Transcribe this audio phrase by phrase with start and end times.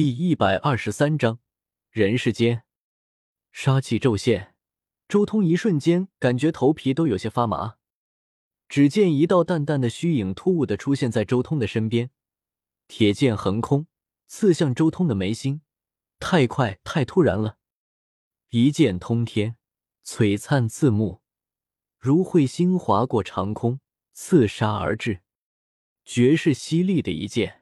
[0.00, 1.40] 第一百二十三章
[1.90, 2.62] 人世间，
[3.50, 4.54] 杀气骤现，
[5.08, 7.78] 周通一瞬间感觉头皮都有些发麻。
[8.68, 12.12] 只见一道淡淡的虚影突兀的出现在周通的身边，
[12.86, 13.88] 铁剑横空，
[14.28, 15.62] 刺向周通的眉心。
[16.20, 17.58] 太快，太突然了！
[18.50, 19.56] 一剑通天，
[20.04, 21.22] 璀璨刺目，
[21.98, 23.80] 如彗星划过长空，
[24.12, 25.22] 刺杀而至，
[26.04, 27.57] 绝世犀利的一剑。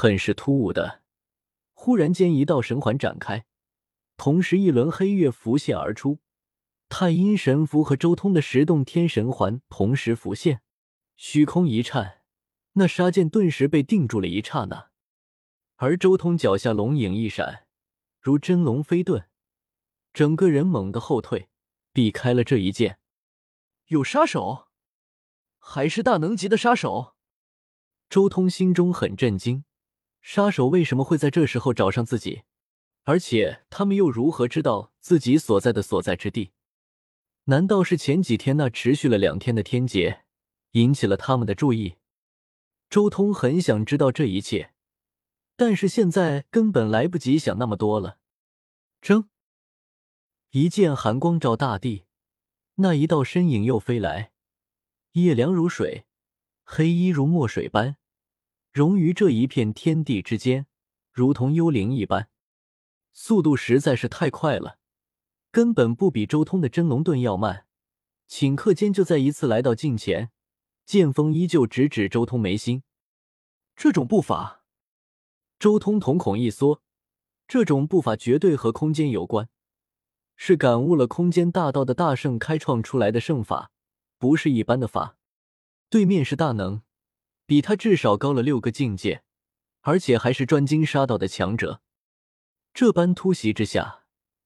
[0.00, 1.02] 很是突兀的，
[1.72, 3.46] 忽然间一道神环展开，
[4.16, 6.20] 同时一轮黑月浮现而出。
[6.88, 10.62] 太阴神符和周通的十洞天神环同时浮现，
[11.16, 12.20] 虚空一颤，
[12.74, 14.90] 那杀剑顿时被定住了一刹那。
[15.74, 17.66] 而周通脚下龙影一闪，
[18.20, 19.24] 如真龙飞遁，
[20.12, 21.48] 整个人猛地后退，
[21.92, 23.00] 避开了这一剑。
[23.86, 24.68] 有杀手，
[25.58, 27.16] 还是大能级的杀手？
[28.08, 29.64] 周通心中很震惊，
[30.30, 32.42] 杀手为什么会在这时候找上自己？
[33.04, 36.50] 而且他们又如何知道自己所在的所在之地？
[37.44, 40.26] 难道是前几天那持续了两天的天劫
[40.72, 41.94] 引起了他们的注意？
[42.90, 44.74] 周通很想知道这一切，
[45.56, 48.18] 但是现在根本来不及想那么多了。
[49.00, 49.28] 铮，
[50.50, 52.04] 一剑寒光照大地，
[52.74, 54.32] 那一道身影又飞来，
[55.12, 56.04] 夜凉如水，
[56.64, 57.96] 黑衣如墨水般，
[58.78, 60.66] 融于这一片天地之间，
[61.10, 62.28] 如同幽灵一般，
[63.12, 64.78] 速度实在是太快了。
[65.50, 67.66] 根本不比周通的真龙盾要慢，
[68.28, 70.30] 顷刻间就再一次来到近前，
[70.86, 72.84] 剑锋依旧直指周通眉心。
[73.74, 74.62] 这种步伐，
[75.58, 76.80] 周通瞳孔一缩，
[77.48, 79.48] 这种步伐绝对和空间有关，
[80.36, 83.72] 是感悟了空间大道的大圣开创出来的圣法，
[84.18, 85.16] 不是一般的法。
[85.90, 86.82] 对面是大能，
[87.48, 89.22] 比他至少高了六个境界，
[89.80, 91.80] 而且还是专精杀道的强者。
[92.74, 94.04] 这般突袭之下。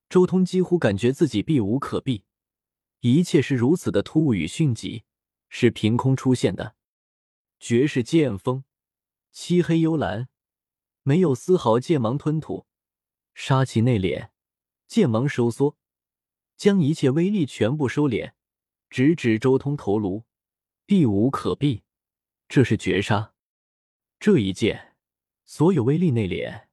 [0.09, 2.25] 周通几乎感觉自己避无可避，
[3.01, 5.05] 一切是如此的突兀与迅疾，
[5.49, 6.77] 是凭空出现的。
[7.59, 8.63] 绝世剑锋，
[9.31, 10.29] 漆黑幽蓝，
[11.03, 12.67] 没有丝毫剑芒吞吐，
[13.35, 14.29] 杀气内敛，
[14.87, 15.79] 剑芒收缩，
[16.59, 18.35] 将一切威力全部收敛，
[18.91, 20.25] 直指周通头颅，
[20.85, 21.83] 避无可避。
[22.55, 23.33] 这是绝杀。
[24.21, 24.95] 这一剑，
[25.47, 26.67] 所有威力内敛，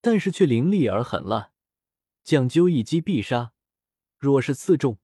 [0.00, 1.52] 但是却凌厉而狠辣。
[2.24, 3.52] 讲究一击必杀，
[4.18, 4.98] 若是刺中，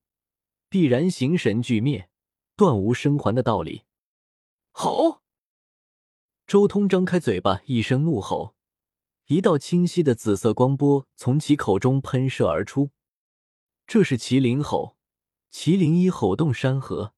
[0.68, 2.10] 必然形神俱灭，
[2.56, 3.84] 断无生还的道理。
[4.72, 5.22] 吼！
[6.44, 8.56] 周通张开嘴巴，一声怒吼，
[9.26, 12.90] 一道清晰的紫色光波从其口中喷射而出。
[13.86, 14.96] 这是麒麟吼，
[15.52, 17.14] 麒麟一吼动山河，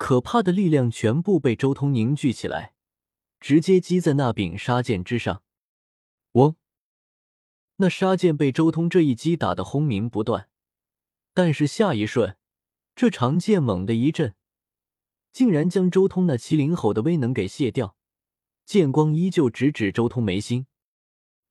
[0.00, 2.72] 可怕的力量全部被周通凝聚起来，
[3.38, 5.42] 直接击在那柄杀剑之上。
[6.32, 6.56] 嗡！
[7.76, 10.48] 那杀剑被周通这一击打得轰鸣不断，
[11.34, 12.38] 但是下一瞬，
[12.96, 14.34] 这长剑猛地一震，
[15.34, 17.94] 竟然将周通那麒麟吼的威能给卸掉，
[18.64, 20.66] 剑光依旧直指周通眉心。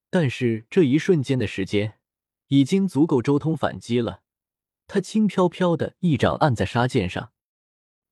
[0.09, 1.99] 但是这一瞬间的时间，
[2.47, 4.23] 已经足够周通反击了。
[4.87, 7.31] 他轻飘飘的一掌按在杀剑上，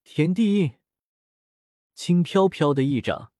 [0.09, 0.71] 天地印，
[1.93, 3.33] 轻飘飘的一掌，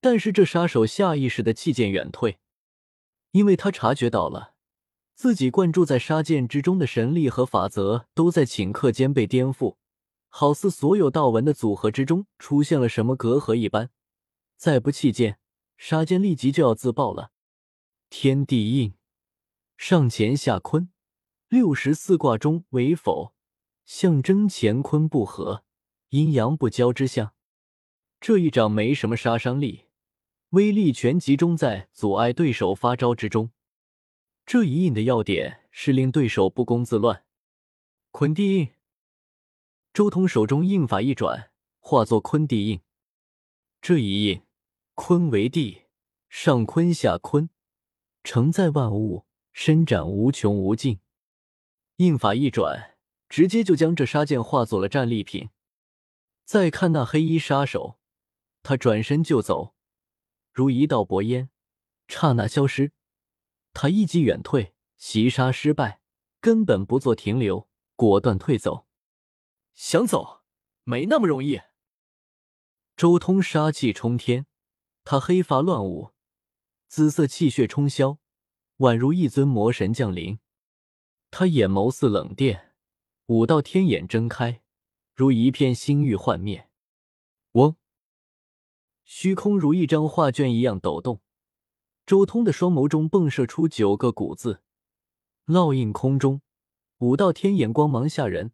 [0.00, 2.40] 但是这杀手下意识的弃剑远退。
[3.30, 4.54] 因为他察觉到了，
[5.14, 9.76] 自己灌注在杀剑之中的神力和法则都在顷刻间被颠覆，
[10.28, 13.90] 好似所有道纹的组合之中出现了什么隔阂一般。
[14.56, 15.38] 再不弃剑，
[15.78, 17.30] 杀剑立即就要自爆了。
[18.10, 18.94] 天地印，
[19.78, 20.90] 上乾下坤，
[21.48, 23.32] 六十四卦中为否，
[23.86, 25.62] 象征乾坤不合、
[26.10, 27.34] 阴阳不交之象。
[28.20, 29.86] 这一掌没什么杀伤力。
[30.50, 33.52] 威力全集中在阻碍对手发招之中，
[34.44, 37.24] 这一印的要点是令对手不攻自乱。
[38.10, 38.68] 坤地印，
[39.92, 42.80] 周通手中印法一转，化作坤地印。
[43.80, 44.42] 这一印，
[44.96, 45.82] 坤为地，
[46.28, 47.48] 上坤下坤，
[48.24, 50.98] 承载万物，伸展无穷无尽。
[51.98, 52.96] 印法一转，
[53.28, 55.50] 直接就将这杀剑化作了战利品。
[56.50, 58.00] 再看那黑衣杀手，
[58.64, 59.76] 他转身就走。
[60.52, 61.48] 如一道薄烟，
[62.08, 62.90] 刹那消失。
[63.72, 66.00] 他一击远退，袭杀失败，
[66.40, 68.88] 根本不做停留，果断退走。
[69.74, 70.42] 想走，
[70.82, 71.60] 没那么容易。
[72.96, 74.46] 周通杀气冲天，
[75.04, 76.10] 他黑发乱舞，
[76.88, 78.18] 紫色气血冲霄，
[78.78, 80.40] 宛如一尊魔神降临。
[81.30, 82.74] 他眼眸似冷电，
[83.26, 84.59] 五道天眼睁开，
[85.20, 86.70] 如一片星域幻灭。
[87.52, 87.76] 嗡。
[89.04, 91.20] 虚空如一张画卷一样抖动，
[92.06, 94.62] 周通的双眸中迸射出九个古字，
[95.44, 96.40] 烙印空中，
[97.00, 98.52] 五道天眼光芒吓人，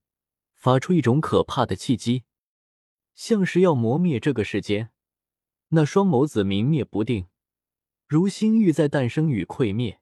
[0.57, 2.25] 发出一种可怕的气机，
[3.15, 4.91] 像是要磨灭这个世间。
[5.69, 7.29] 那双眸子明灭不定，
[8.09, 10.01] 如星域在诞生与溃灭。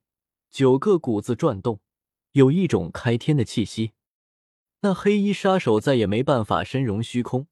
[0.51, 1.83] 九个古字转动，
[2.33, 3.93] 有一种开天的气息。
[4.85, 7.47] 那黑衣杀手再也没办法身融虚空，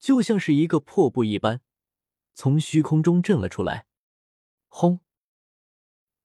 [0.00, 1.60] 就像是一个破布一般，
[2.34, 3.86] 从虚空中震了出来。
[4.66, 4.98] 轰！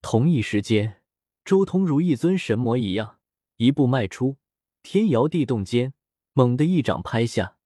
[0.01, 1.03] 同一时间，
[1.43, 3.19] 周通如一尊神魔一样，
[3.57, 4.37] 一步迈出，
[4.81, 5.93] 天摇地动间，
[6.33, 7.57] 猛地一掌拍下，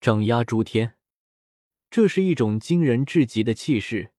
[0.00, 0.96] 掌压诸天。
[1.88, 4.12] 这是一种惊人至极的气势。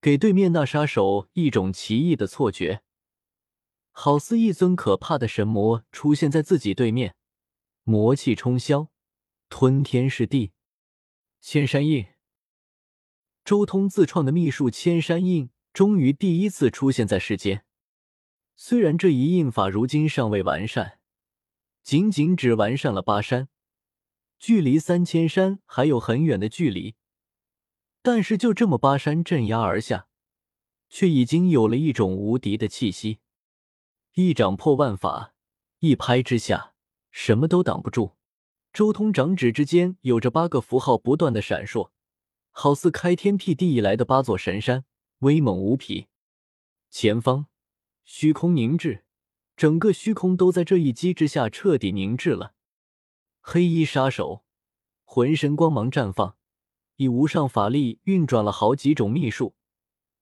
[0.00, 2.82] 给对面那杀手一种奇异的错觉，
[4.00, 7.16] 好似一尊可怕的神魔出现在自己对面，
[7.82, 8.90] 魔气冲霄，
[9.48, 10.52] 吞天噬地。
[11.40, 12.06] 千山印，
[13.44, 17.64] 周通自创的秘术千山印终于第一次出现在世间。
[18.54, 21.00] 虽然这一印法如今尚未完善，
[21.82, 23.48] 仅仅只完善了八山，
[24.38, 26.94] 距离三千山还有很远的距离。
[28.00, 30.06] 但是就这么巴山镇压而下，
[30.88, 33.18] 却已经有了一种无敌的气息。
[34.20, 35.32] 一掌破万法，
[35.78, 36.74] 一拍之下，
[37.12, 38.16] 什么都挡不住。
[38.72, 41.90] 周通掌指之间有着八个符号不断的闪烁，
[42.50, 44.84] 好似开天辟地以来的八座神山，
[45.20, 46.08] 威猛无匹。
[46.90, 47.46] 前方
[48.02, 49.04] 虚空凝滞，
[49.56, 52.54] 整个虚空都在这一击之下彻底凝滞了。
[53.40, 54.42] 黑衣杀手
[55.04, 56.34] 浑身光芒绽放。
[56.96, 59.54] 以无上法力运转了好几种秘术，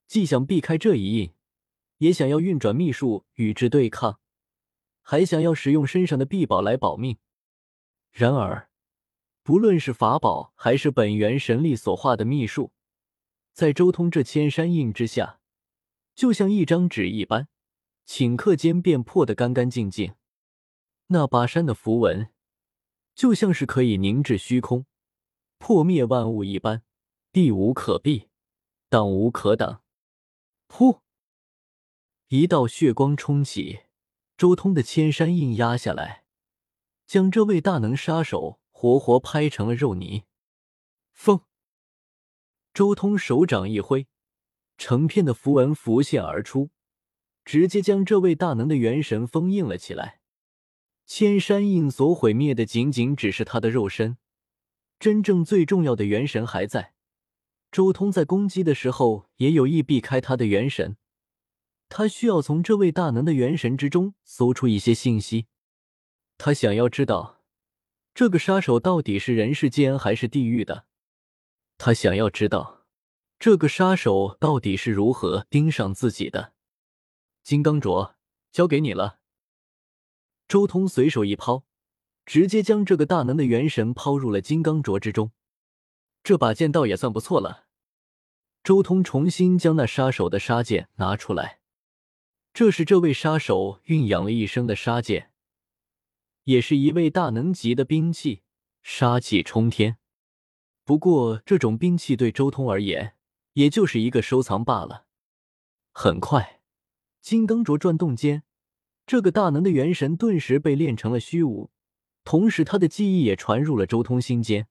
[0.06, 1.32] 既想避开这一印，
[1.98, 4.20] 也想要运转秘术与之对抗，
[5.02, 7.18] 还想要使用身上的臂宝来保命。
[8.10, 8.70] 然而，
[9.42, 12.72] 不论是法宝还是本源神力所化的秘术，
[13.52, 15.40] 在周通这千山印之下，
[16.14, 17.48] 就像一张纸一般，
[18.06, 20.14] 顷刻间便破得干干净净。
[21.08, 22.30] 那巴山的符文，
[23.14, 24.86] 就像是可以凝滞虚空。
[25.58, 26.82] 破灭万物一般，
[27.30, 28.28] 避无可避，
[28.90, 29.82] 挡无可挡。
[30.68, 31.00] 噗！
[32.28, 33.82] 一道血光冲起，
[34.36, 36.24] 周通的千山印压下来，
[37.06, 40.24] 将这位大能杀手活活拍成了肉泥。
[41.12, 41.42] 风！
[42.74, 44.08] 周通手掌一挥，
[44.76, 46.70] 成片的符文浮现而出，
[47.44, 50.20] 直接将这位大能的元神封印了起来。
[51.06, 54.18] 千山印所毁灭的，仅仅只是他的肉身。
[54.98, 56.94] 真正最重要的元神还在，
[57.70, 60.96] 周通在攻击的时候也有意避开他的元神，
[61.88, 65.46] 他需要从这位大能的元神之中搜出一些信息，
[66.38, 67.42] 他想要知道
[68.14, 70.86] 这个杀手到底是人世间还是地狱的，
[71.78, 72.84] 他想要知道
[73.38, 76.52] 这个杀手到底是如何盯上自己的。
[77.42, 78.14] 金刚镯
[78.50, 79.20] 交给你了，
[80.48, 81.64] 周通随手一抛。
[82.24, 85.30] 直接将这个大能的元神抛入了金刚镯之中，
[86.24, 87.66] 这把剑倒也算不错了。
[88.64, 91.60] 周通重新将那杀手的杀剑拿出来，
[92.56, 95.30] 这是这位杀手蕴养了一生的杀剑，
[96.44, 98.44] 也是一位大能级的兵器，
[98.82, 99.98] 杀气冲天。
[100.82, 103.14] 不过这种兵器对周通而言，
[103.52, 105.04] 也就是一个收藏罢了。
[105.92, 106.62] 很快，
[107.20, 108.44] 金刚镯转动间，
[109.06, 111.70] 这个大能的元神顿时被炼成了虚无。
[112.24, 114.66] 同时，他的记忆也传入了周通心间。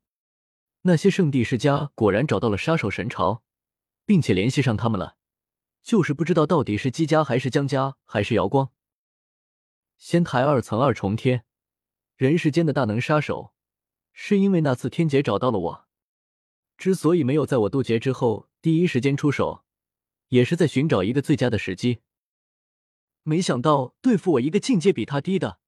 [0.82, 3.44] 那些圣地世家果然找到了杀手神朝，
[4.08, 5.18] 并且联系上他们了，
[5.86, 8.72] 就是不知道到底是姬家还是江家还是瑶光。
[10.00, 11.46] 仙台二层二重天，
[12.18, 13.54] 人世间的大能杀手，
[14.12, 15.88] 是因为那次天劫找到了我。
[16.76, 19.64] 之所以没有在我渡劫之后第一时间出手，
[20.30, 22.00] 也是在寻找一个最佳的时机。
[23.22, 25.60] 没想到对付我一个境界比他低的。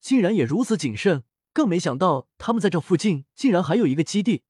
[0.00, 4.44] 竟然也如此谨慎，更没想到他们在这附近竟然还有一个基地，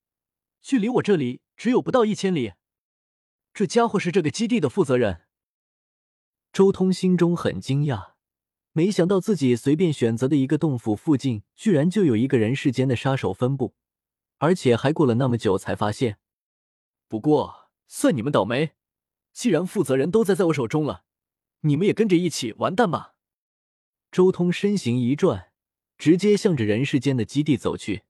[0.60, 2.54] 距离我这里只有不到一千里。
[3.56, 5.22] 这家伙是这个基地的负责人。
[6.52, 8.10] 周通心中很惊讶，
[8.72, 13.74] 没想到自己随便选择的一个洞府附近，居然就有一个人世间的杀手分布，
[14.36, 16.18] 而且还过了那么久才发现。
[17.08, 18.72] 不过算你们倒霉，
[19.32, 21.04] 既然负责人都在在我手中了，
[21.60, 23.14] 你们也跟着一起完蛋吧。
[24.12, 25.50] 周通身形一转，
[25.96, 28.02] 直接向着人世间的基地走去。